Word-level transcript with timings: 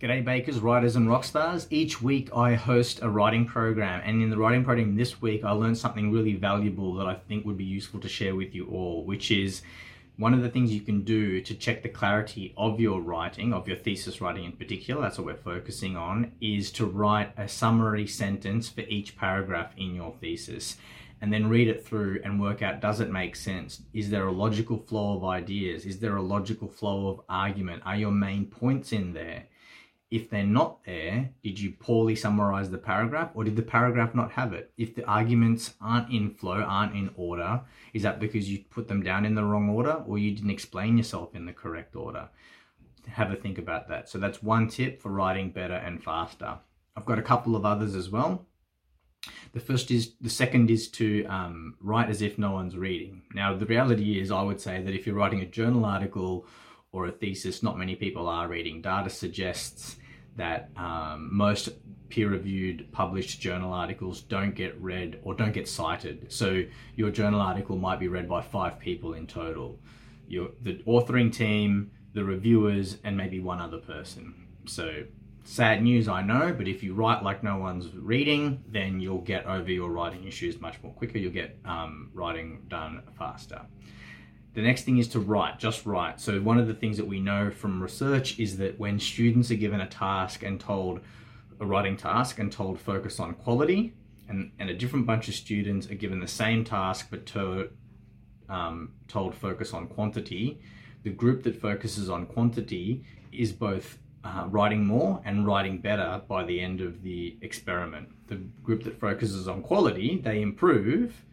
G'day 0.00 0.24
bakers, 0.24 0.60
writers 0.60 0.96
and 0.96 1.10
rock 1.10 1.24
stars. 1.24 1.66
Each 1.68 2.00
week 2.00 2.34
I 2.34 2.54
host 2.54 3.00
a 3.02 3.10
writing 3.10 3.44
program 3.44 4.00
and 4.02 4.22
in 4.22 4.30
the 4.30 4.38
writing 4.38 4.64
program 4.64 4.96
this 4.96 5.20
week 5.20 5.44
I 5.44 5.50
learned 5.50 5.76
something 5.76 6.10
really 6.10 6.32
valuable 6.32 6.94
that 6.94 7.06
I 7.06 7.16
think 7.16 7.44
would 7.44 7.58
be 7.58 7.64
useful 7.64 8.00
to 8.00 8.08
share 8.08 8.34
with 8.34 8.54
you 8.54 8.66
all, 8.68 9.04
which 9.04 9.30
is 9.30 9.60
one 10.16 10.32
of 10.32 10.40
the 10.40 10.48
things 10.48 10.72
you 10.72 10.80
can 10.80 11.02
do 11.02 11.42
to 11.42 11.54
check 11.54 11.82
the 11.82 11.90
clarity 11.90 12.54
of 12.56 12.80
your 12.80 13.02
writing, 13.02 13.52
of 13.52 13.68
your 13.68 13.76
thesis 13.76 14.22
writing 14.22 14.44
in 14.44 14.52
particular, 14.52 15.02
that's 15.02 15.18
what 15.18 15.26
we're 15.26 15.34
focusing 15.34 15.98
on, 15.98 16.32
is 16.40 16.72
to 16.72 16.86
write 16.86 17.34
a 17.36 17.46
summary 17.46 18.06
sentence 18.06 18.70
for 18.70 18.80
each 18.80 19.18
paragraph 19.18 19.74
in 19.76 19.94
your 19.94 20.14
thesis 20.18 20.78
and 21.20 21.30
then 21.30 21.50
read 21.50 21.68
it 21.68 21.84
through 21.84 22.22
and 22.24 22.40
work 22.40 22.62
out 22.62 22.80
does 22.80 23.00
it 23.00 23.10
make 23.10 23.36
sense? 23.36 23.82
Is 23.92 24.08
there 24.08 24.24
a 24.24 24.32
logical 24.32 24.78
flow 24.78 25.18
of 25.18 25.24
ideas? 25.24 25.84
Is 25.84 25.98
there 25.98 26.16
a 26.16 26.22
logical 26.22 26.68
flow 26.68 27.08
of 27.08 27.20
argument? 27.28 27.82
Are 27.84 27.96
your 27.96 28.12
main 28.12 28.46
points 28.46 28.92
in 28.92 29.12
there? 29.12 29.44
If 30.10 30.28
they're 30.28 30.42
not 30.42 30.84
there, 30.84 31.30
did 31.42 31.60
you 31.60 31.70
poorly 31.70 32.16
summarize 32.16 32.70
the 32.70 32.78
paragraph 32.78 33.30
or 33.34 33.44
did 33.44 33.54
the 33.54 33.62
paragraph 33.62 34.14
not 34.14 34.32
have 34.32 34.52
it? 34.52 34.72
If 34.76 34.94
the 34.94 35.04
arguments 35.04 35.74
aren't 35.80 36.12
in 36.12 36.30
flow, 36.30 36.62
aren't 36.62 36.96
in 36.96 37.10
order, 37.16 37.60
is 37.94 38.02
that 38.02 38.18
because 38.18 38.50
you 38.50 38.64
put 38.70 38.88
them 38.88 39.02
down 39.02 39.24
in 39.24 39.36
the 39.36 39.44
wrong 39.44 39.68
order 39.68 40.02
or 40.06 40.18
you 40.18 40.32
didn't 40.32 40.50
explain 40.50 40.96
yourself 40.96 41.34
in 41.34 41.46
the 41.46 41.52
correct 41.52 41.94
order? 41.94 42.28
Have 43.06 43.30
a 43.30 43.36
think 43.36 43.58
about 43.58 43.88
that. 43.88 44.08
So 44.08 44.18
that's 44.18 44.42
one 44.42 44.68
tip 44.68 45.00
for 45.00 45.10
writing 45.10 45.50
better 45.50 45.74
and 45.74 46.02
faster. 46.02 46.58
I've 46.96 47.06
got 47.06 47.20
a 47.20 47.22
couple 47.22 47.54
of 47.54 47.64
others 47.64 47.94
as 47.94 48.10
well. 48.10 48.46
The 49.52 49.60
first 49.60 49.90
is, 49.90 50.14
the 50.20 50.30
second 50.30 50.70
is 50.70 50.88
to 50.92 51.24
um, 51.26 51.76
write 51.80 52.08
as 52.08 52.22
if 52.22 52.38
no 52.38 52.52
one's 52.52 52.76
reading. 52.76 53.22
Now, 53.34 53.54
the 53.54 53.66
reality 53.66 54.20
is, 54.20 54.30
I 54.30 54.42
would 54.42 54.60
say 54.60 54.82
that 54.82 54.94
if 54.94 55.06
you're 55.06 55.14
writing 55.14 55.40
a 55.40 55.46
journal 55.46 55.84
article 55.84 56.46
or 56.92 57.06
a 57.06 57.12
thesis, 57.12 57.62
not 57.62 57.78
many 57.78 57.94
people 57.94 58.28
are 58.28 58.48
reading. 58.48 58.82
Data 58.82 59.10
suggests 59.10 59.96
that 60.36 60.70
um, 60.76 61.28
most 61.32 61.70
peer-reviewed 62.08 62.90
published 62.90 63.40
journal 63.40 63.72
articles 63.72 64.20
don't 64.22 64.54
get 64.54 64.80
read 64.80 65.20
or 65.22 65.34
don't 65.34 65.52
get 65.52 65.68
cited. 65.68 66.32
So 66.32 66.64
your 66.96 67.10
journal 67.10 67.40
article 67.40 67.76
might 67.76 68.00
be 68.00 68.08
read 68.08 68.28
by 68.28 68.42
five 68.42 68.80
people 68.80 69.14
in 69.14 69.26
total. 69.26 69.78
Your, 70.26 70.50
the 70.62 70.74
authoring 70.86 71.32
team, 71.32 71.92
the 72.12 72.24
reviewers, 72.24 72.96
and 73.04 73.16
maybe 73.16 73.38
one 73.38 73.60
other 73.60 73.78
person. 73.78 74.34
So 74.66 75.04
sad 75.44 75.82
news, 75.82 76.08
I 76.08 76.22
know, 76.22 76.52
but 76.56 76.66
if 76.66 76.82
you 76.82 76.94
write 76.94 77.22
like 77.22 77.44
no 77.44 77.56
one's 77.58 77.94
reading, 77.94 78.64
then 78.68 79.00
you'll 79.00 79.20
get 79.20 79.46
over 79.46 79.70
your 79.70 79.90
writing 79.90 80.24
issues 80.24 80.60
much 80.60 80.82
more 80.82 80.92
quicker. 80.92 81.18
You'll 81.18 81.32
get 81.32 81.56
um, 81.64 82.10
writing 82.12 82.64
done 82.68 83.02
faster. 83.16 83.62
The 84.54 84.62
next 84.62 84.82
thing 84.82 84.98
is 84.98 85.08
to 85.08 85.20
write, 85.20 85.58
just 85.58 85.86
write. 85.86 86.20
So 86.20 86.40
one 86.40 86.58
of 86.58 86.66
the 86.66 86.74
things 86.74 86.96
that 86.96 87.06
we 87.06 87.20
know 87.20 87.50
from 87.50 87.82
research 87.82 88.38
is 88.38 88.56
that 88.58 88.78
when 88.80 88.98
students 88.98 89.50
are 89.50 89.56
given 89.56 89.80
a 89.80 89.86
task 89.86 90.42
and 90.42 90.58
told 90.58 91.00
a 91.60 91.66
writing 91.66 91.96
task 91.96 92.38
and 92.38 92.50
told 92.50 92.80
focus 92.80 93.20
on 93.20 93.34
quality, 93.34 93.94
and, 94.28 94.50
and 94.58 94.70
a 94.70 94.74
different 94.74 95.06
bunch 95.06 95.28
of 95.28 95.34
students 95.34 95.90
are 95.90 95.94
given 95.94 96.20
the 96.20 96.28
same 96.28 96.64
task 96.64 97.08
but 97.10 97.26
to, 97.26 97.70
um, 98.48 98.92
told 99.08 99.34
focus 99.34 99.72
on 99.72 99.86
quantity, 99.86 100.60
the 101.02 101.10
group 101.10 101.42
that 101.44 101.60
focuses 101.60 102.10
on 102.10 102.26
quantity 102.26 103.04
is 103.32 103.52
both 103.52 103.98
uh, 104.24 104.46
writing 104.48 104.84
more 104.84 105.20
and 105.24 105.46
writing 105.46 105.78
better 105.78 106.20
by 106.28 106.44
the 106.44 106.60
end 106.60 106.80
of 106.80 107.02
the 107.02 107.38
experiment. 107.40 108.08
The 108.26 108.36
group 108.62 108.84
that 108.84 108.98
focuses 108.98 109.48
on 109.48 109.62
quality, 109.62 110.20
they 110.22 110.42
improve, 110.42 111.24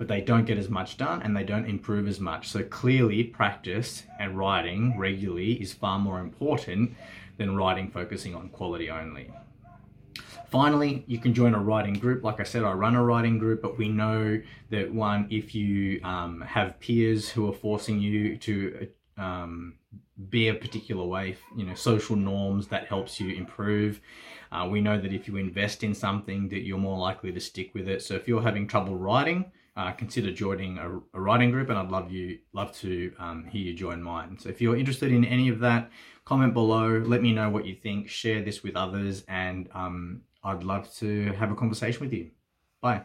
but 0.00 0.08
they 0.08 0.22
don't 0.22 0.46
get 0.46 0.56
as 0.56 0.70
much 0.70 0.96
done 0.96 1.20
and 1.20 1.36
they 1.36 1.44
don't 1.44 1.66
improve 1.66 2.08
as 2.08 2.18
much. 2.18 2.48
So 2.48 2.62
clearly 2.62 3.22
practice 3.22 4.04
and 4.18 4.34
writing 4.36 4.98
regularly 4.98 5.52
is 5.60 5.74
far 5.74 5.98
more 5.98 6.20
important 6.20 6.94
than 7.36 7.54
writing 7.54 7.90
focusing 7.90 8.34
on 8.34 8.48
quality 8.48 8.88
only. 8.88 9.30
Finally, 10.50 11.04
you 11.06 11.18
can 11.18 11.34
join 11.34 11.54
a 11.54 11.60
writing 11.60 11.92
group. 11.92 12.24
Like 12.24 12.40
I 12.40 12.44
said, 12.44 12.64
I 12.64 12.72
run 12.72 12.94
a 12.94 13.04
writing 13.04 13.36
group, 13.38 13.60
but 13.60 13.76
we 13.76 13.90
know 13.90 14.40
that 14.70 14.90
one, 14.90 15.26
if 15.28 15.54
you 15.54 16.00
um, 16.02 16.40
have 16.40 16.80
peers 16.80 17.28
who 17.28 17.46
are 17.50 17.52
forcing 17.52 18.00
you 18.00 18.38
to 18.38 18.88
um, 19.18 19.74
be 20.30 20.48
a 20.48 20.54
particular 20.54 21.04
way, 21.04 21.36
you 21.54 21.66
know, 21.66 21.74
social 21.74 22.16
norms 22.16 22.68
that 22.68 22.86
helps 22.86 23.20
you 23.20 23.34
improve. 23.34 24.00
Uh, 24.50 24.66
we 24.66 24.80
know 24.80 24.98
that 24.98 25.12
if 25.12 25.28
you 25.28 25.36
invest 25.36 25.84
in 25.84 25.92
something 25.94 26.48
that 26.48 26.60
you're 26.60 26.78
more 26.78 26.98
likely 26.98 27.30
to 27.32 27.38
stick 27.38 27.74
with 27.74 27.86
it. 27.86 28.00
So 28.00 28.14
if 28.14 28.26
you're 28.26 28.40
having 28.40 28.66
trouble 28.66 28.96
writing, 28.96 29.52
uh, 29.80 29.92
consider 29.92 30.30
joining 30.30 30.76
a, 30.78 30.98
a, 31.14 31.20
writing 31.20 31.50
group 31.50 31.70
and 31.70 31.78
I'd 31.78 31.90
love 31.90 32.12
you 32.12 32.38
love 32.52 32.76
to 32.80 33.12
um, 33.18 33.46
hear 33.46 33.62
you 33.62 33.72
join 33.72 34.02
mine. 34.02 34.36
So 34.38 34.50
if 34.50 34.60
you're 34.60 34.76
interested 34.76 35.10
in 35.10 35.24
any 35.24 35.48
of 35.48 35.58
that, 35.60 35.90
comment 36.26 36.52
below, 36.52 36.98
let 36.98 37.22
me 37.22 37.32
know 37.32 37.48
what 37.48 37.64
you 37.64 37.74
think, 37.74 38.08
share 38.08 38.42
this 38.42 38.62
with 38.62 38.76
others 38.76 39.24
and 39.26 39.70
um, 39.72 40.20
I'd 40.44 40.64
love 40.64 40.92
to 40.96 41.32
have 41.32 41.50
a 41.50 41.54
conversation 41.54 42.00
with 42.00 42.12
you. 42.12 42.30
Bye. 42.82 43.04